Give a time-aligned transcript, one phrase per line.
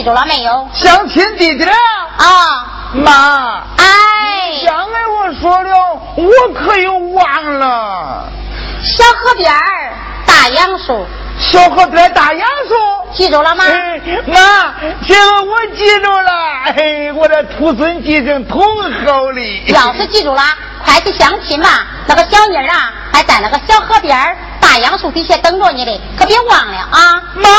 [0.00, 0.66] 记住了没有？
[0.72, 1.68] 相亲地点
[2.16, 2.64] 啊，
[2.94, 3.84] 妈，哎，
[4.64, 5.76] 刚才我说了，
[6.16, 8.24] 我可又忘了。
[8.82, 9.92] 小河边儿
[10.24, 11.06] 大杨树，
[11.38, 12.74] 小河边大杨树，
[13.12, 13.62] 记住了吗？
[14.26, 14.72] 妈，
[15.06, 16.32] 这个我记住了，
[16.74, 18.62] 哎，我的徒孙记性通
[19.04, 19.62] 好哩。
[19.66, 20.42] 要是记住了，
[20.82, 21.86] 快去相亲吧。
[22.06, 27.22] 那个小妮儿啊，还在那个小河边大杨树底下等着你嘞，可别忘了啊。
[27.34, 27.50] 妈，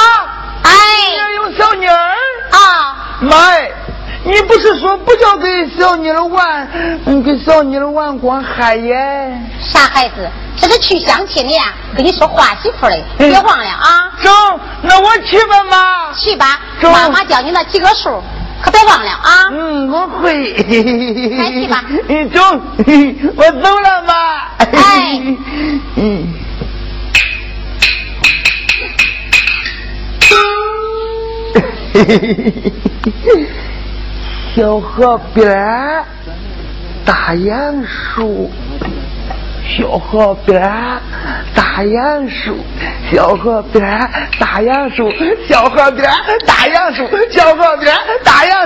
[0.64, 0.72] 哎，
[1.12, 1.96] 也有小妮儿
[2.52, 3.38] 啊，妈。
[4.24, 6.70] 你不是说不叫给小妮儿玩，
[7.24, 9.42] 给小妮儿玩光害耶？
[9.60, 14.12] 傻孩子，这是去相亲的呀，跟你说话媳妇嘞，别忘了啊。
[14.22, 14.30] 走，
[14.84, 16.14] 那我去吧，妈。
[16.14, 18.22] 去吧，妈妈教你那几个数，
[18.62, 19.50] 可别忘了啊。
[19.52, 20.54] 嗯，我会。
[20.54, 21.84] 快去吧。
[22.32, 22.42] 走，
[23.36, 24.14] 我走了，妈。
[24.60, 25.20] 哎。
[25.98, 26.28] 嗯。
[34.56, 36.04] 小河边
[37.06, 38.50] 大杨树，
[39.66, 40.62] 小河边
[41.56, 42.58] 大杨树，
[43.12, 44.10] 小河边
[44.40, 45.12] 大杨树，
[45.48, 46.10] 小河边
[46.46, 48.61] 大杨树，小河边大杨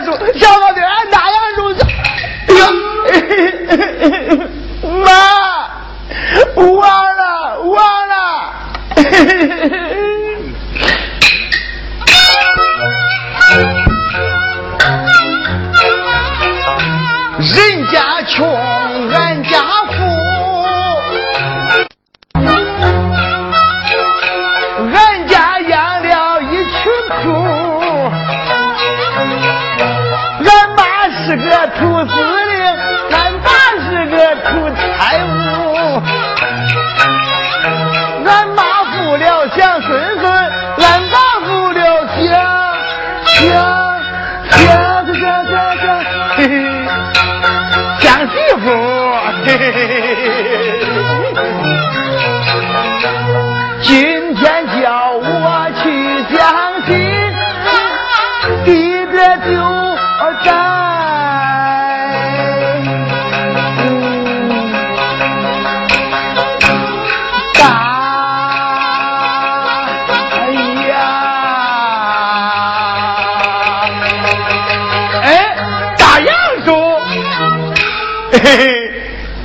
[78.45, 78.91] 嘿嘿，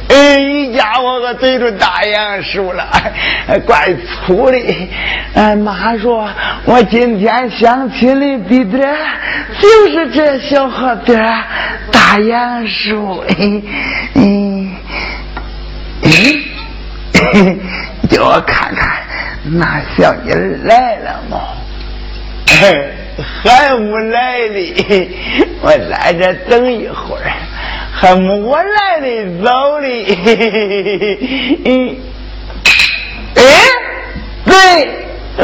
[0.09, 2.87] 哎，一家伙可对着大杨树了，
[3.65, 3.88] 怪
[4.27, 4.59] 粗的。
[5.34, 6.28] 俺妈说，
[6.66, 8.94] 我今天相亲的地点
[9.59, 11.19] 就是这小河边
[11.91, 13.25] 大杨树。
[14.16, 14.71] 嗯，
[18.10, 18.99] 叫我看看，
[19.44, 20.34] 那小妮
[20.65, 21.41] 来了吗？
[23.43, 24.59] 还没来呢，
[25.62, 27.33] 我在这等一会儿。
[28.00, 30.06] 还没我来的早哩，
[31.66, 31.97] 嗯，
[33.37, 33.43] 哎，
[34.47, 34.56] 对，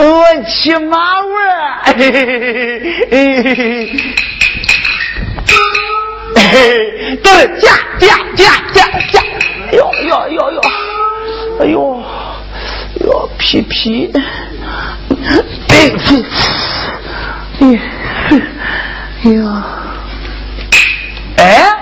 [0.02, 1.92] 我骑马玩，嘿
[6.34, 7.28] 嘿对，
[7.60, 7.68] 驾
[7.98, 9.20] 驾驾驾驾，
[9.72, 10.60] 哟哟哟哟，
[11.60, 12.02] 哎呦，
[13.04, 14.22] 哟皮皮，哎？
[15.68, 15.92] 嘿，
[17.60, 17.64] 哎，
[19.24, 19.44] 哎呦，
[21.36, 21.72] 哎。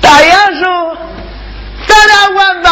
[0.00, 0.60] 大杨叔，
[1.86, 2.68] 咱俩玩吧。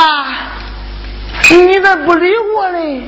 [1.56, 3.02] 你咋不理我嘞？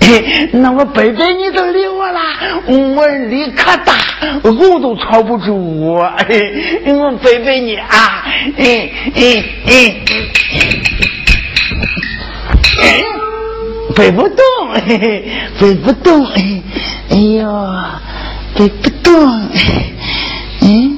[0.52, 2.20] 那我背背你都理我啦。
[2.66, 3.94] 我力可大，
[4.42, 6.00] 狗都操不住我。
[6.86, 8.24] 我背背你啊！
[8.56, 9.96] 哎哎哎！
[13.94, 14.38] 背不动，
[15.60, 16.24] 背不动。
[16.26, 16.62] 哎
[17.16, 17.74] 呦，
[18.56, 19.50] 背不动。
[20.62, 20.97] 嗯。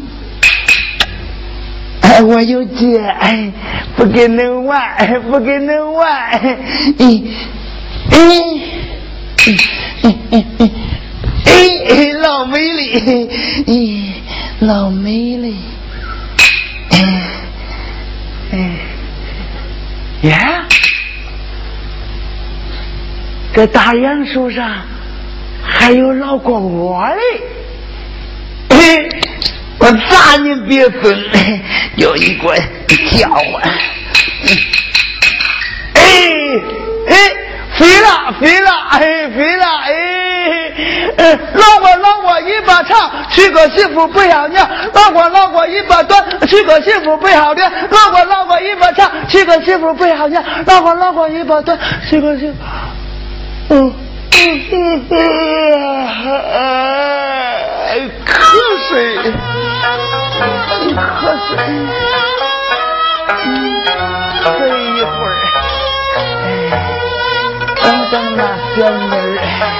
[2.23, 3.51] 我有姐，哎，
[3.97, 6.09] 不跟恁玩，不跟恁玩。
[6.09, 6.59] 哎
[6.99, 8.17] 哎
[10.33, 10.71] 哎哎
[11.47, 13.29] 哎，老美丽，
[13.67, 13.73] 哎，
[14.61, 15.57] 老美丽，
[16.91, 16.99] 哎
[18.53, 18.59] 哎
[20.29, 20.65] 呀，
[23.55, 24.71] 这大杨树上
[25.63, 27.21] 还有老蝈蝈嘞。
[29.81, 31.19] 我砸你别分，
[31.97, 32.57] 叫你滚，
[33.11, 33.63] 叫唤！
[35.95, 36.03] 哎
[37.09, 37.15] 哎，
[37.77, 39.93] 飞了飞了，哎飞了哎！
[41.55, 51.79] 老过老过尾巴长，娶个媳妇不要娘；老过老过尾巴短，娶个媳妇不要脸；老过老过尾巴长，娶个媳妇不要娘；老过老过尾巴短，
[52.09, 52.57] 娶个媳妇。
[53.71, 53.95] 嗯
[54.43, 55.07] 嗯嗯
[57.91, 58.29] 嗯，瞌
[58.89, 58.95] 睡，
[60.97, 60.99] 瞌
[61.47, 61.51] 睡，
[64.43, 64.49] 睡
[64.97, 65.29] 一会儿，
[67.83, 68.41] 等等那
[68.75, 69.80] 仙儿。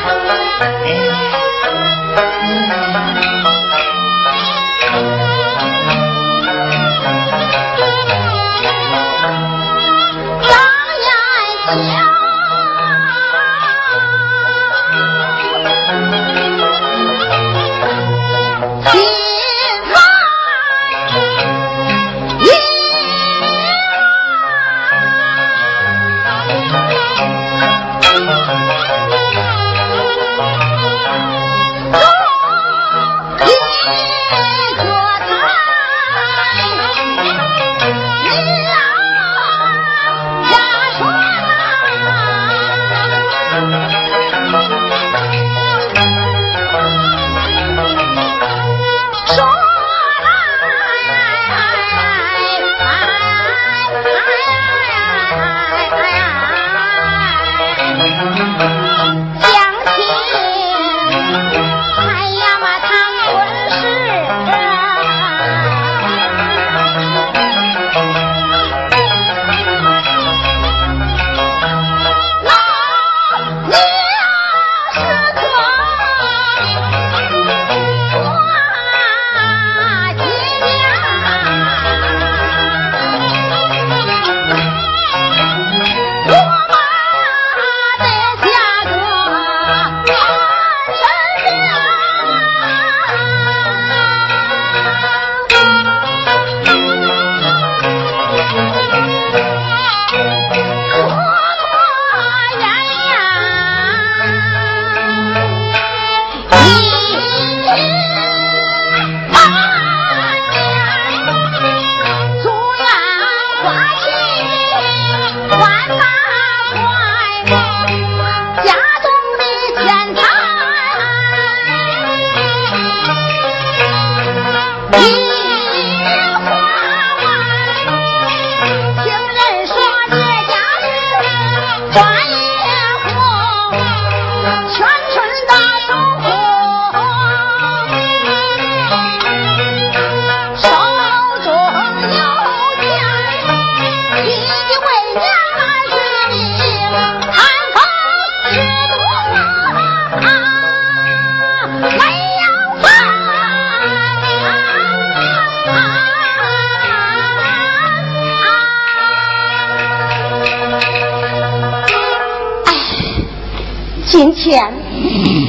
[164.43, 164.73] 前，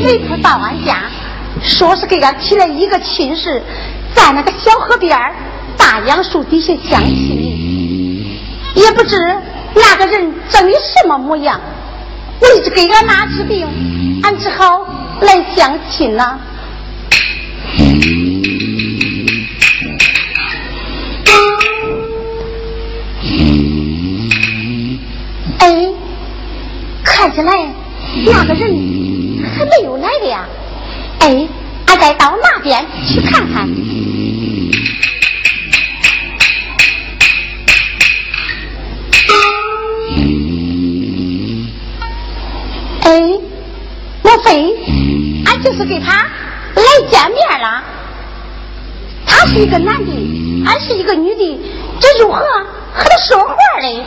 [0.04, 1.04] 每次到俺家
[1.64, 3.62] 说是给俺提了一个亲事，
[4.14, 5.18] 在那个小河边
[5.78, 8.38] 大杨树底下相亲，
[8.76, 9.18] 也不知
[9.74, 11.60] 那个人长得什么模样。
[12.42, 13.66] 为着给俺妈治病，
[14.24, 14.86] 俺只好
[15.22, 16.38] 来相亲呐。
[25.60, 25.88] 哎，
[27.06, 27.54] 看起来
[28.26, 28.70] 那个人
[29.58, 30.48] 还没有来的呀。
[31.20, 31.48] 哎。
[31.88, 33.68] 俺再到那边去看看。
[43.04, 43.40] 哎，
[44.24, 44.74] 莫非
[45.46, 46.24] 俺就是给他
[46.76, 47.84] 来见面了？
[49.26, 50.12] 他是一个男的，
[50.66, 51.60] 俺是一个女的，
[52.00, 52.40] 这如何
[52.94, 54.02] 和他说话嘞？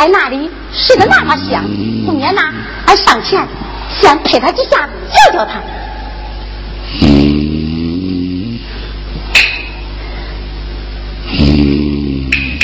[0.00, 1.62] 在那里睡得那么香，
[2.06, 2.40] 不免呐。
[2.86, 3.46] 俺上前，
[4.00, 5.60] 先拍他几下，叫叫他。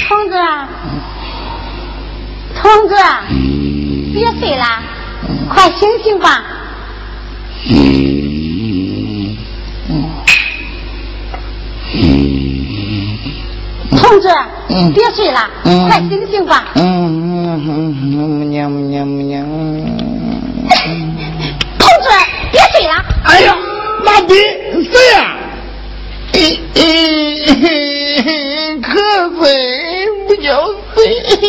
[0.08, 0.38] 同志，
[2.58, 2.94] 同志，
[4.14, 4.64] 别睡了，
[5.50, 6.42] 快醒醒吧。
[13.90, 14.28] 同志，
[14.94, 16.64] 别睡了，快醒醒吧。
[17.46, 19.46] 娘娘娘
[21.78, 22.08] 同志，
[22.50, 22.92] 别睡了！
[23.24, 23.56] 哎呀，
[24.04, 24.34] 妈逼，
[24.82, 25.16] 谁呀？
[28.82, 28.84] 瞌
[29.38, 29.42] 睡
[30.26, 30.46] 不叫
[30.94, 30.96] 睡。
[31.24, 31.40] 谁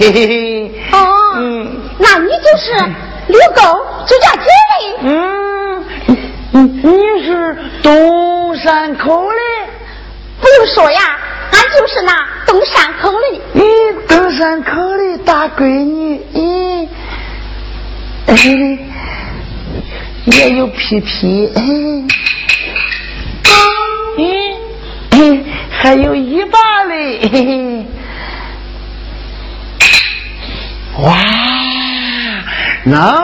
[0.00, 0.70] 的。
[0.96, 0.98] 哦，
[1.36, 2.72] 嗯，那你就是
[3.28, 3.62] 刘狗
[4.06, 4.82] 周家劲儿的。
[5.02, 5.84] 嗯，
[6.52, 6.90] 你你
[7.24, 9.36] 是东山口的？
[10.40, 11.18] 不用说呀，
[11.52, 13.40] 俺就是那东山口的。
[13.52, 13.62] 你
[14.08, 16.88] 东山口的大闺女，咦，
[20.24, 21.50] 也有皮皮，
[24.16, 25.40] 咦，
[25.70, 26.14] 还有
[32.90, 33.19] 老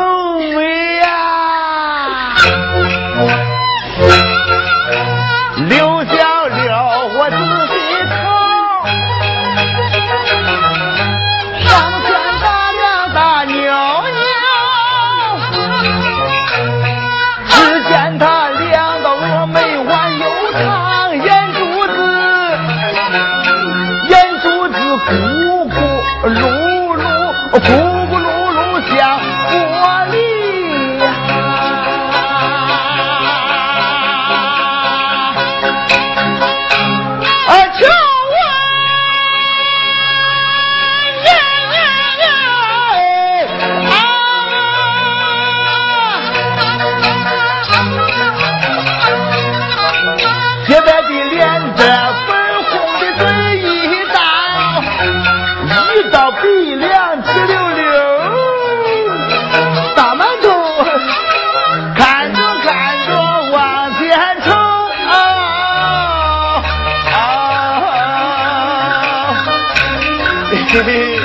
[70.77, 71.16] Yeah.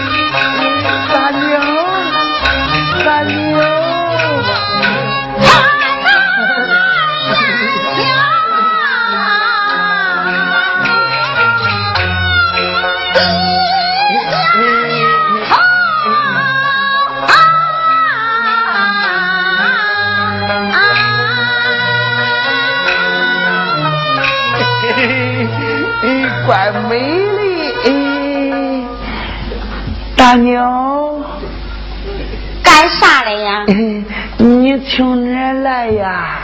[34.91, 36.39] 你从哪来呀？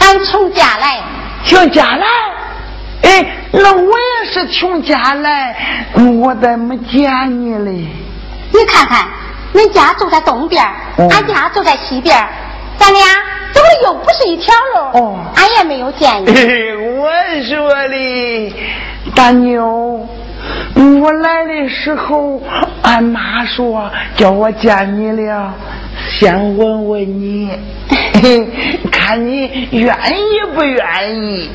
[0.00, 1.02] 俺从家来。
[1.46, 2.06] 从家来？
[3.02, 5.56] 哎，那我也是从家来，
[6.20, 7.88] 我咋没见你嘞？
[8.52, 9.08] 你看看，
[9.54, 10.62] 恁家住在东边，
[11.10, 12.14] 俺家住在西边，
[12.76, 13.02] 咱俩
[13.52, 14.98] 走的又不是一条路。
[14.98, 16.30] 哦，俺也没有见你。
[16.98, 17.10] 我
[17.48, 18.54] 说哩，
[19.14, 20.06] 大牛。
[20.76, 22.42] 我来的时候，
[22.82, 25.54] 俺妈说叫我见你了，
[26.18, 27.50] 先问问你，
[28.90, 31.50] 看你愿意不愿意。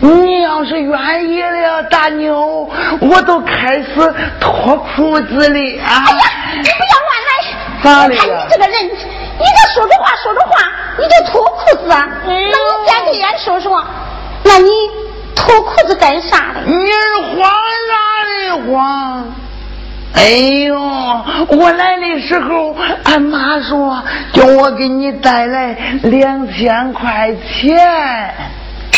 [0.00, 2.70] 你要是愿意了，大牛，
[3.00, 6.04] 我都开始脱裤子了啊！
[6.08, 7.30] 哎呀，你不要乱来！
[7.82, 8.26] 咋的看？
[8.26, 10.50] 你这个人，你这说着话说着话，
[10.98, 12.08] 你就脱裤子啊？
[12.26, 12.50] 那你
[12.86, 13.84] 先给俺说说，
[14.44, 14.70] 那你？
[15.34, 16.60] 脱裤子干啥的？
[16.66, 17.50] 你是慌
[17.88, 17.94] 啥
[18.56, 19.34] 的慌？
[20.14, 20.28] 哎
[20.66, 20.78] 呦，
[21.48, 24.02] 我来的时候，俺妈说
[24.32, 27.76] 叫我给你带来两千块钱。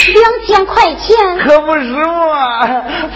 [0.04, 1.16] 两千块钱？
[1.38, 2.66] 可不是嘛，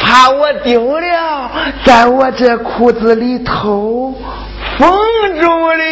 [0.00, 1.50] 怕我丢了，
[1.84, 4.14] 在我这裤子里头
[4.78, 4.90] 封
[5.38, 5.82] 住的。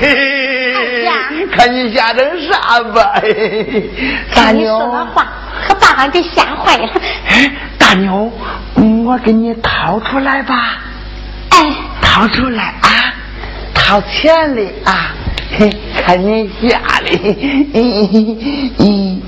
[0.00, 1.12] 哎呀，
[1.50, 3.14] 看你吓成啥吧？
[4.34, 4.78] 大牛。
[5.66, 6.88] 可把俺给吓坏了！
[7.30, 8.30] 哎，大妞，
[9.04, 10.78] 我给你掏出来吧。
[11.50, 13.14] 哎，掏出来啊，
[13.74, 15.14] 掏钱的啊！
[15.58, 15.70] 嘿，
[16.04, 17.10] 看你吓的，
[17.74, 19.22] 嗯嗯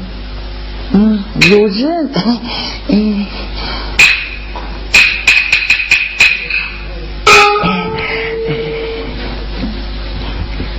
[0.92, 2.10] 嗯，有人，
[2.88, 3.26] 嗯。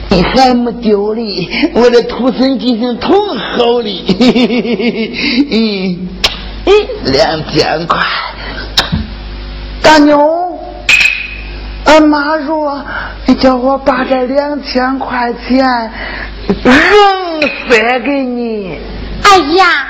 [0.10, 4.03] 你还没丢哩，我的土生金星同好哩，
[5.50, 5.98] 嗯，
[7.05, 7.98] 两千块，
[9.81, 10.19] 大妞，
[11.85, 12.83] 俺妈说
[13.25, 15.91] 你叫我把这两千块钱
[16.63, 18.79] 扔塞给你。
[19.23, 19.88] 哎呀，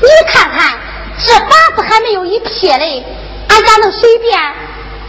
[0.00, 0.72] 你看看
[1.18, 3.04] 这八字还没有一撇嘞，
[3.48, 4.40] 俺咋能随便？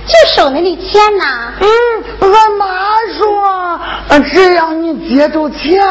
[0.07, 1.51] 就收你的钱呐！
[1.59, 1.67] 嗯，
[2.21, 2.65] 俺妈
[3.17, 3.81] 说，
[4.29, 5.81] 只要你接住钱，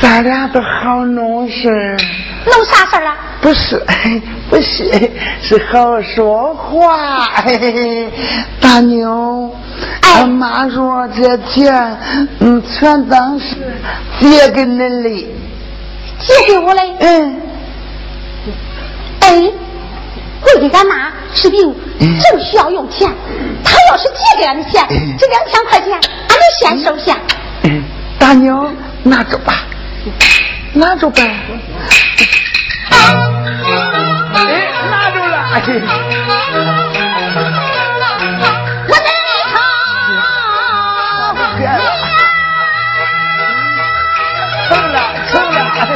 [0.00, 1.96] 咱俩都好弄事
[2.44, 3.16] 弄啥事了？
[3.42, 3.84] 不是，
[4.48, 5.10] 不是，
[5.42, 7.42] 是好说话。
[8.60, 9.50] 大妞，
[10.00, 11.98] 哎，妈说这钱，
[12.38, 13.56] 嗯，全当是
[14.20, 15.26] 借给恁嘞。
[16.20, 16.94] 借给我嘞？
[17.00, 17.42] 嗯。
[19.22, 23.10] 哎，为的俺妈治病正需要用钱，
[23.64, 24.86] 他要是借给俺的钱，
[25.18, 27.16] 这两千块钱俺就先收下。
[27.64, 27.82] 嗯
[28.20, 28.72] 大娘，
[29.02, 29.64] 拿着吧，
[30.74, 31.22] 拿着吧。
[35.52, 36.12] 拿着了。
[44.94, 45.92] 家伙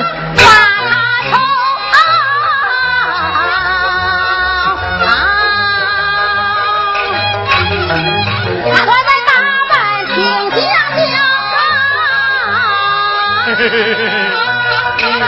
[14.98, 15.25] 可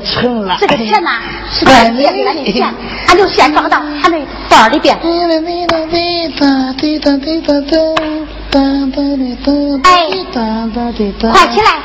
[0.00, 0.56] 成了！
[0.60, 1.10] 这个钱呐，
[1.50, 2.74] 是俺借给俺的钱，
[3.08, 4.96] 俺就先装到俺的包里边。
[4.96, 5.02] 哎，
[11.32, 11.80] 快起来！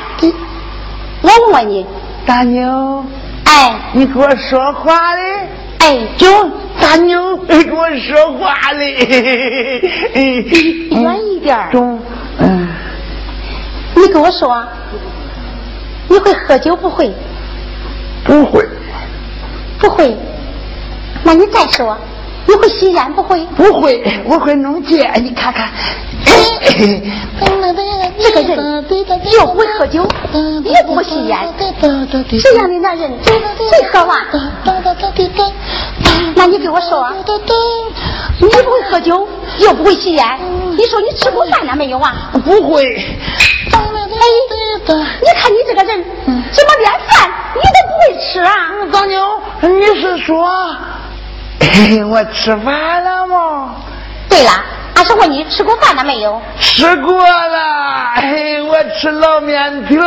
[1.22, 1.86] 我问问你，
[2.26, 3.04] 大妞，
[3.44, 5.48] 哎，你给我说话嘞？
[5.78, 6.26] 哎，就
[6.80, 9.80] 大妞，你给我说话嘞？
[10.90, 11.56] 远一点。
[11.70, 11.98] 中，
[12.38, 12.68] 嗯，
[13.94, 14.62] 你跟我说，
[16.08, 17.12] 你会喝酒不会？
[18.26, 18.66] 不会，
[19.78, 20.16] 不会，
[21.22, 21.96] 那你再说，
[22.46, 23.44] 你会吸烟不会？
[23.56, 25.70] 不会，我会弄戒，你看看。
[28.18, 28.84] 这个人
[29.32, 34.18] 又不会喝酒，又不会吸烟，这样的男人最可望。
[36.34, 37.12] 那你给我说，
[38.40, 40.24] 你不会喝酒，又不会吸烟，
[40.76, 42.30] 你说你吃过饭了没有啊？
[42.44, 43.06] 不会。
[44.06, 44.24] 哎，
[45.20, 46.04] 你看你这个人，
[46.52, 48.50] 怎么连饭你都不会吃啊？
[48.92, 50.46] 大妞，你是说
[52.08, 53.76] 我吃饭了吗？
[54.28, 54.50] 对了，
[54.94, 56.40] 俺是问你吃过饭了没有？
[56.58, 57.58] 吃过了，
[58.14, 59.98] 哎，我吃老面条。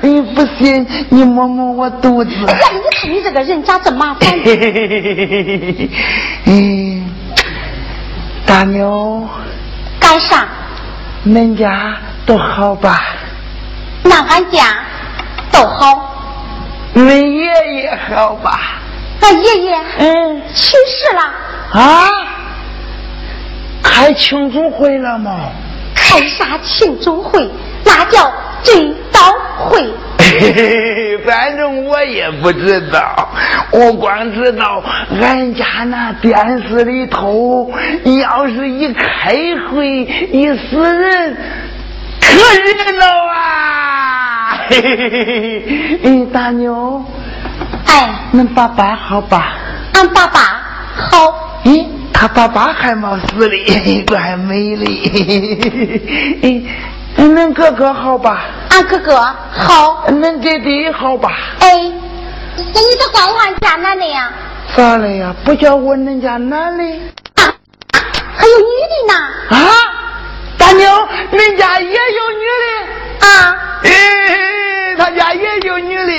[0.00, 2.30] 你不信，你摸摸我肚子。
[2.46, 4.32] 哎呀，你看你这个人咋这么 麻烦？
[6.44, 7.10] 嗯，
[8.46, 9.28] 大妞，
[10.00, 10.46] 干啥？
[11.26, 13.00] 恁家都好吧？
[14.08, 14.78] 那俺家
[15.52, 16.14] 都好，
[16.94, 18.58] 恁爷爷好吧？
[19.20, 22.08] 俺爷爷嗯去世了啊？
[23.82, 25.50] 开庆祝会了吗？
[25.94, 27.50] 开啥庆祝会？
[27.84, 29.92] 那叫追悼会。
[31.26, 33.28] 反正我也不知道，
[33.70, 34.82] 我光知道
[35.20, 37.70] 俺家那电视里头，
[38.20, 39.34] 要是一开
[39.70, 39.88] 会
[40.32, 41.36] 一死人。
[42.36, 44.60] 可热闹啊！
[44.68, 46.26] 嘿嘿嘿嘿嘿！
[46.26, 47.02] 大牛，
[47.86, 49.54] 哎，恁爸爸好吧？
[49.94, 50.40] 俺爸爸
[50.94, 51.60] 好。
[51.64, 56.68] 咦，他爸爸还没死哩，这还没哩。
[57.16, 58.44] 嗯，恁哥哥好吧？
[58.70, 59.16] 俺哥哥
[59.50, 60.04] 好。
[60.08, 61.30] 恁弟弟好吧？
[61.60, 61.90] 哎，
[62.56, 64.30] 那你咋管我俺家男的呀？
[64.76, 65.34] 咋了呀？
[65.44, 66.84] 不叫我恁家男的？
[66.84, 67.42] 啊，
[68.36, 69.14] 还有女的呢？
[69.48, 69.56] 啊？
[70.58, 70.90] 大妞，
[71.32, 73.56] 恁家也有女的啊？
[73.84, 76.12] 哎，他家也有女的，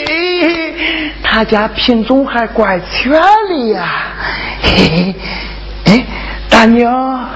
[1.40, 3.14] 他家品种还怪全
[3.48, 3.88] 的呀。
[4.62, 5.16] 嘿，
[5.86, 6.06] 哎，
[6.50, 7.30] 大娘，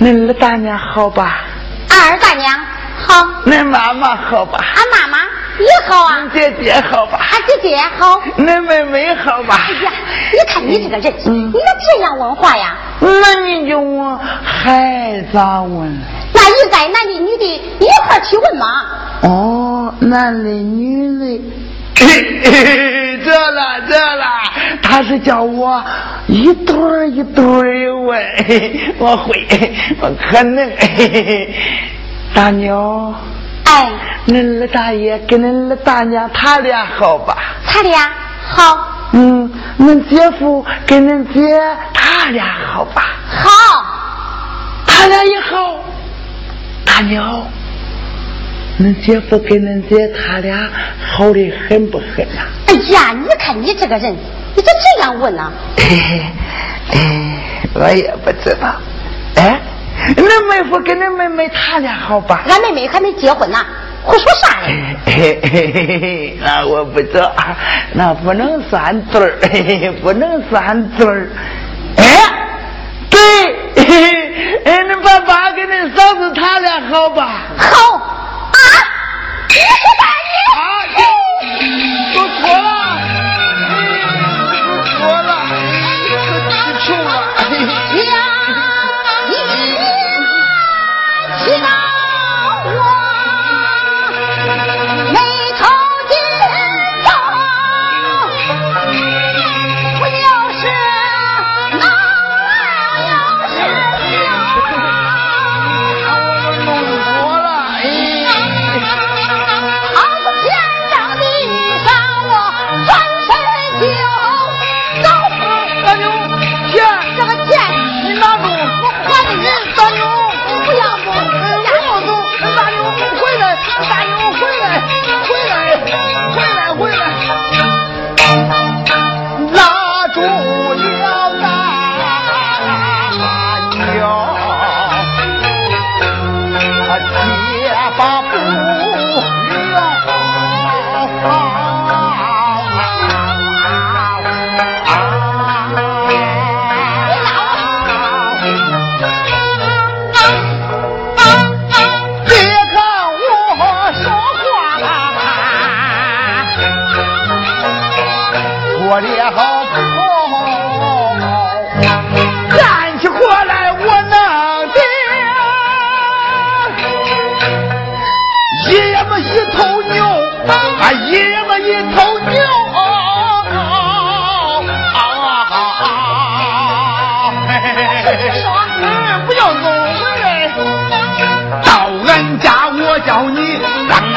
[0.00, 1.40] 恁二大娘好吧？
[1.88, 2.56] 俺二大娘
[2.96, 3.26] 好。
[3.44, 4.60] 恁妈妈好吧？
[4.76, 5.18] 俺妈妈
[5.58, 6.20] 也好啊。
[6.20, 7.18] 恁姐姐好吧？
[7.32, 8.20] 俺姐姐好。
[8.38, 9.56] 恁妹妹好吧？
[9.66, 9.90] 哎呀，
[10.32, 11.58] 你看你这个人，你咋
[11.96, 12.76] 这样问话呀？
[13.00, 15.98] 那你就问，还咋问？
[16.32, 17.44] 那应该男的女的
[17.80, 18.84] 一块去问嘛。
[19.22, 21.42] 哦，男的女的。
[23.22, 24.24] 这了这了，
[24.82, 25.82] 他是叫我
[26.26, 28.22] 一对一对问，
[28.98, 29.46] 我会，
[30.00, 30.70] 我可能。
[32.34, 33.12] 大妞，
[33.64, 33.90] 哎，
[34.26, 37.36] 恁二大爷跟恁二大娘他俩好吧？
[37.66, 38.10] 他俩
[38.48, 38.86] 好。
[39.12, 41.60] 嗯，恁姐夫跟恁姐
[41.92, 43.02] 他俩好吧？
[43.28, 43.50] 好，
[44.86, 45.80] 他俩也好。
[46.86, 47.42] 大娘，
[48.80, 50.70] 恁姐夫跟恁姐他俩
[51.06, 52.40] 好的很不很呐？
[52.66, 54.16] 哎呀，你看你这个人，
[54.56, 55.52] 你咋这样问呢？
[57.74, 58.74] 我也不知道。
[59.36, 59.60] 哎，
[60.16, 62.42] 恁妹夫跟恁妹妹他俩好吧？
[62.48, 63.58] 俺妹妹还没结婚呢。
[64.02, 66.38] 胡说啥嘞？
[66.42, 67.30] 那我不知道，
[67.92, 71.28] 那不能算对儿，不能算对儿。
[71.96, 72.04] 哎，
[73.10, 73.20] 对，
[74.64, 77.42] 哎，恁爸爸跟恁嫂子他俩好吧？
[77.58, 78.16] 好
[87.98, 88.29] 啊，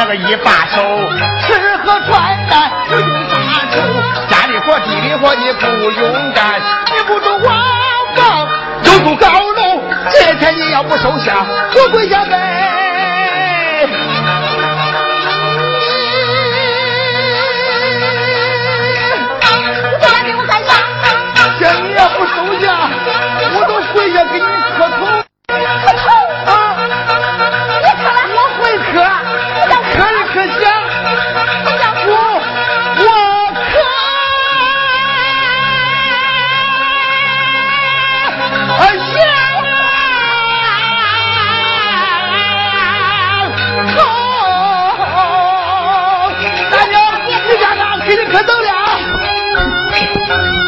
[0.04, 0.84] 那个一把手，
[1.48, 2.12] 吃喝穿
[2.50, 3.38] 戴不用发
[3.72, 3.80] 愁，
[4.28, 6.62] 家里活地里活你不用干，
[7.08, 7.54] 不住瓦
[8.14, 8.50] 房，
[8.84, 13.88] 就住高楼，这天你要不收下，我跪下拜。
[20.26, 20.74] 你，给干啥？
[21.82, 22.90] 你要不收下，
[23.56, 24.46] 我都跪下给你
[24.78, 25.03] 磕头。
[50.36, 50.63] Thank you.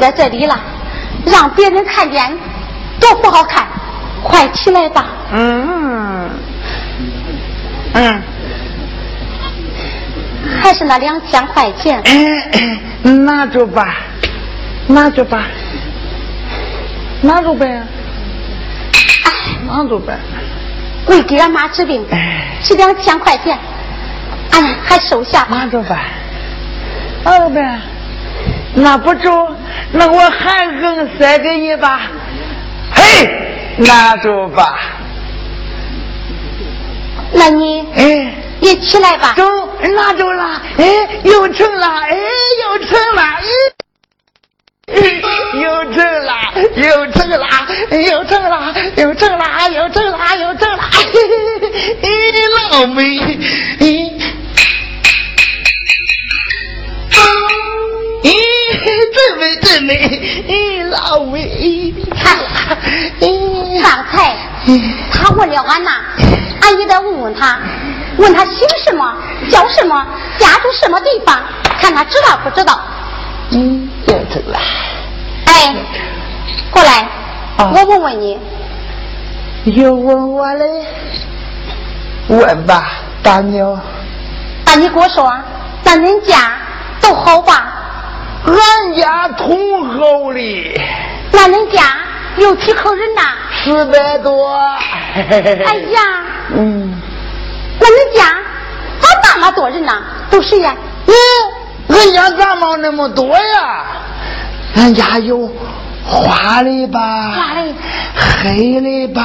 [0.00, 0.58] 在这里了，
[1.26, 2.36] 让别人看见
[2.98, 3.66] 多不好看，
[4.22, 5.06] 快起来吧。
[5.32, 6.30] 嗯。
[7.92, 8.22] 嗯，
[10.62, 12.02] 还是那两千块钱，
[13.24, 13.96] 拿着吧，
[14.86, 15.44] 拿着吧，
[17.20, 17.82] 拿着呗，
[19.66, 20.18] 拿着呗。
[21.06, 22.06] 为给俺妈治病，
[22.62, 23.58] 这两千块钱，
[24.52, 25.46] 哎，还收下。
[25.50, 26.00] 拿着吧，
[27.24, 27.80] 拿着呗。
[28.74, 29.56] 拿不中，
[29.92, 32.02] 那我还硬塞给你吧。
[32.94, 33.28] 嘿，
[33.78, 34.78] 拿住吧。
[37.32, 39.34] 那你哎，你起来吧。
[39.36, 39.44] 走，
[39.96, 40.62] 拿住了。
[40.78, 40.84] 哎，
[41.24, 42.16] 又成了，哎，
[42.62, 43.22] 又成了，
[44.86, 44.96] 哎，
[45.60, 46.32] 又成了，
[46.76, 47.46] 又成了，
[47.92, 50.82] 又成了，又成了，又成了，又成了，
[52.02, 52.08] 哎，
[52.70, 53.18] 老美，
[53.80, 53.84] 哎。
[58.84, 60.44] 咦，真美真美！
[60.48, 62.36] 哎，老魏，看，
[63.82, 64.36] 刚才
[65.12, 65.90] 他问了俺呐，
[66.62, 67.58] 俺也得问问他，
[68.16, 69.14] 问他姓什么，
[69.50, 70.06] 叫什么，
[70.38, 71.42] 家住什么地方，
[71.78, 72.80] 看他知道不知道。
[73.50, 74.58] 嗯，又走了。
[75.46, 75.74] 哎，
[76.70, 77.08] 过来，
[77.58, 78.38] 啊我问问你，
[79.64, 80.64] 又问我嘞？
[82.28, 83.78] 问吧，大妞。
[84.64, 85.30] 那你给我说，
[85.82, 86.56] 咱恁家
[87.00, 87.76] 都好吧？
[88.46, 90.80] 俺家通厚的，
[91.32, 91.82] 那恁家
[92.38, 93.22] 有几口人呐？
[93.64, 94.48] 四百多。
[95.14, 96.00] 哎呀，
[96.56, 96.94] 嗯，
[97.78, 98.24] 那恁家
[99.00, 100.02] 咋那么多人呐？
[100.30, 100.74] 都谁呀？
[101.06, 101.14] 嗯，
[101.96, 103.84] 俺家咋没那么多呀？
[104.76, 105.50] 俺家有
[106.06, 107.74] 花的吧，花的
[108.42, 109.22] 黑的吧，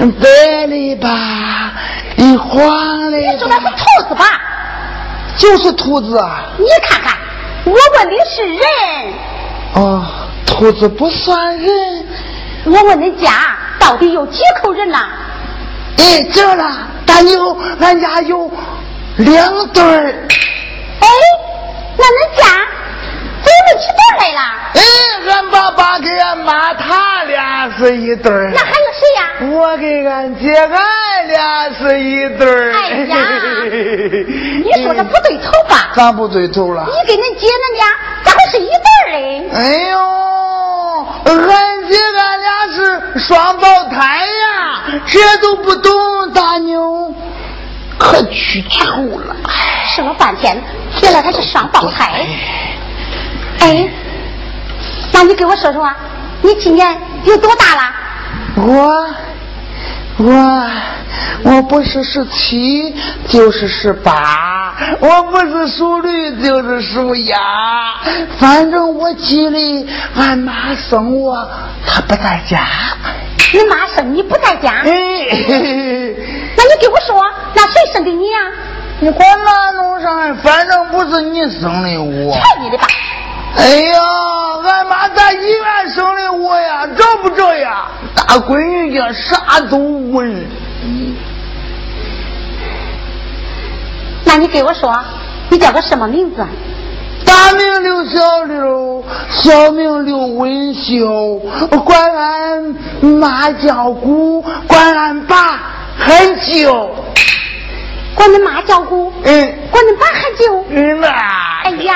[0.00, 1.72] 黑白的吧，
[2.16, 4.24] 一黄的你说那是，兔子吧？
[5.36, 6.42] 就是兔子啊。
[6.58, 7.16] 你看看，
[7.64, 8.62] 我问的是人，
[9.74, 10.02] 哦，
[10.46, 12.06] 兔子不算人。
[12.64, 15.08] 我问恁家到底有几口人呐？
[15.98, 16.64] 哎，这了，
[17.06, 18.50] 大牛，俺家有
[19.16, 20.28] 两对儿。
[21.00, 21.08] 哎，
[21.98, 22.44] 那恁家
[23.42, 24.40] 怎么起对来了？
[24.74, 24.80] 哎，
[25.30, 28.60] 俺爸爸跟俺妈他俩是一对儿那。
[28.60, 29.22] 还有谁呀？
[29.52, 32.59] 我跟俺姐俺俩是一对儿。
[34.64, 35.90] 你说这不对头吧？
[35.94, 36.86] 咋不对头了？
[36.86, 37.86] 你跟恁姐恁俩
[38.24, 38.74] 咋会是一对
[39.04, 39.50] 儿嘞？
[39.54, 45.92] 哎呦，俺姐俺俩是双胞胎呀，这都不懂，
[46.32, 47.14] 大妞
[47.98, 49.36] 可取巧了。
[49.94, 50.60] 说了半天，
[51.02, 52.26] 原来他是双胞胎。
[53.60, 53.88] 哎，
[55.12, 55.90] 那你给我说说，
[56.42, 57.82] 你今年有多大了？
[58.56, 59.06] 我
[60.22, 60.70] 我
[61.44, 62.94] 我不是十七
[63.26, 67.38] 就是十八，我不是属驴就是属鸭，
[68.38, 71.48] 反正我记得俺妈生我，
[71.86, 72.66] 她不在家。
[73.52, 76.16] 你妈生你不在家，哎，嘿
[76.54, 77.20] 那你给我说，
[77.54, 78.38] 那谁生的你呀、
[79.00, 82.34] 你管哪弄上，反正不是你生的我。
[82.34, 82.86] 操你的吧！
[83.56, 84.00] 哎呀，
[84.64, 87.86] 俺妈在医院生的我呀，找不着呀。
[88.14, 89.76] 大闺女家啥都
[90.12, 90.46] 问。
[94.24, 94.96] 那你给我说，
[95.48, 96.46] 你叫个什么名字？
[97.26, 101.38] 大名刘小六，小名刘文秀，
[101.84, 105.60] 管俺妈叫姑，管俺爸
[105.98, 106.88] 喊舅。
[108.14, 110.64] 管恁妈叫姑，嗯管恁爸喊舅。
[110.70, 111.08] 嗯呐，
[111.64, 111.94] 哎呀，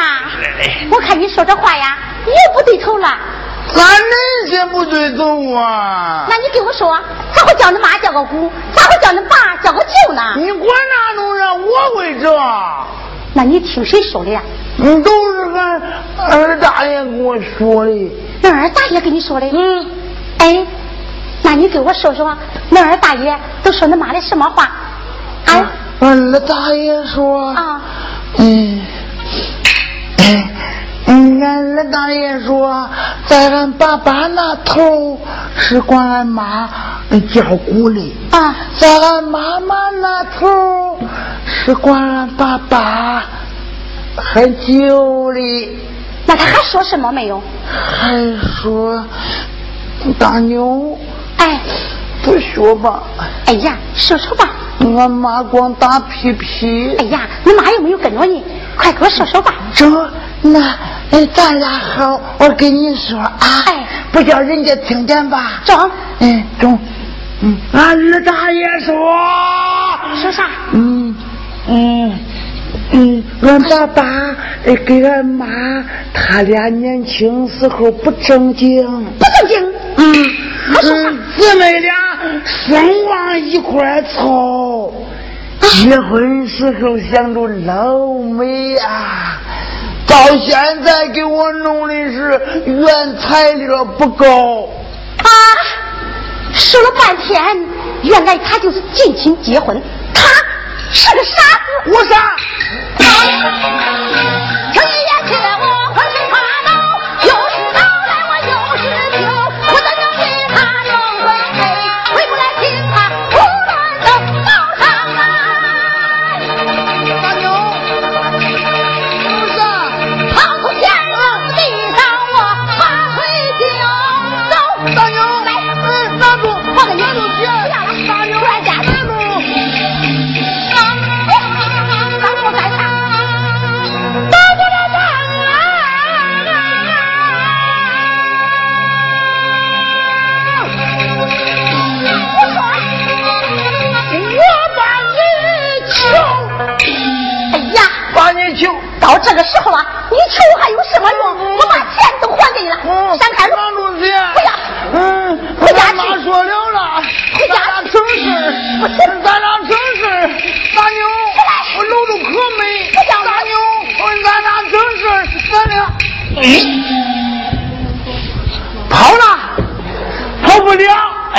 [0.90, 1.96] 我看你说这话呀，
[2.27, 3.09] 又不对头了。
[3.72, 6.27] 咋恁些不对头啊？
[6.29, 6.98] 那你给我说，
[7.33, 10.22] 咋会叫你妈叫个姑，咋会叫你爸叫个舅呢？
[10.37, 12.31] 你管哪种人我会这？
[13.33, 14.42] 那你听谁说的呀？
[14.79, 15.83] 嗯，都是俺
[16.31, 18.12] 二大爷跟我说的。
[18.42, 19.46] 那二大爷跟你说的。
[19.50, 19.87] 嗯，
[20.38, 20.66] 哎，
[21.42, 22.37] 那你给我说说，
[22.68, 24.64] 那二大爷都说你妈的什么话？
[25.46, 27.48] 啊俺二大爷说。
[27.55, 27.81] 啊，
[28.38, 28.83] 嗯，
[31.06, 32.88] 俺二大爷说，
[33.26, 35.20] 在俺爸爸那头
[35.56, 36.68] 是管俺妈
[37.32, 40.98] 叫姑的，啊，在俺妈妈那头
[41.44, 43.24] 是管俺爸爸
[44.16, 45.78] 喊舅的，
[46.26, 47.42] 那他还说什么没有？
[47.68, 49.04] 还说
[50.18, 50.98] 大牛
[51.36, 51.60] 哎，
[52.22, 53.02] 不学吧，
[53.46, 54.48] 哎呀，说说吧。
[54.96, 56.94] 俺妈光打屁屁。
[56.98, 58.42] 哎呀，你妈有没有跟着你？
[58.76, 59.54] 快给我说说吧。
[59.74, 60.10] 中，
[60.42, 60.76] 那
[61.32, 65.62] 咱俩好，我跟你说啊，哎，不叫人家听见吧？
[65.64, 66.78] 中，嗯，中，
[67.40, 68.94] 嗯，俺二大爷说，
[70.20, 70.44] 说啥？
[70.72, 71.14] 嗯，
[71.68, 72.18] 嗯，
[72.92, 74.02] 嗯，俺爸爸
[74.87, 75.46] 给俺妈，
[76.12, 78.84] 他俩年轻时候不正经，
[79.18, 79.72] 不正经。
[79.96, 81.94] 嗯，姊妹俩
[82.44, 84.92] 生往一块凑。
[85.70, 89.38] 结婚时候想着老美啊，
[90.07, 94.72] 到现在给我弄的是原材料不够
[95.18, 95.29] 啊！
[96.55, 97.42] 说了半天，
[98.03, 99.81] 原来他就是近亲结婚，
[100.12, 100.22] 他
[100.92, 101.42] 是个傻
[101.85, 102.37] 子，我傻。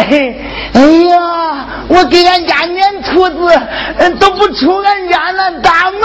[0.09, 0.35] 嘿，
[0.73, 3.35] 哎呀，我给俺家撵兔子，
[4.19, 6.01] 都不出俺家那大门，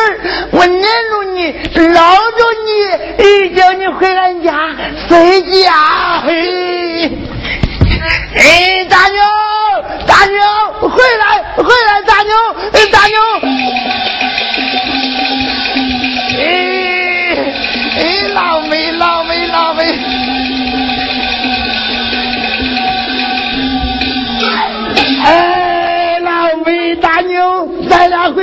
[0.52, 1.52] 我撵着你，
[1.88, 2.70] 捞着你，
[3.18, 4.70] 哎，叫你回俺家，
[5.08, 6.22] 睡家？
[6.26, 7.10] 嘿，
[8.36, 9.20] 哎，大牛
[10.06, 12.32] 大牛，回来回来，大牛，
[12.90, 13.16] 大牛。
[16.38, 16.40] 哎，
[17.98, 20.49] 哎，老妹老妹老妹。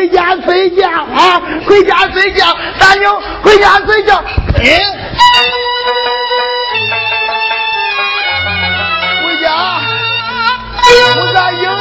[0.07, 2.45] 回家睡觉啊回家睡觉
[2.79, 4.23] 大妞回家睡觉
[4.55, 4.63] 嗯
[9.25, 9.81] 回家。
[11.19, 11.76] 我大妞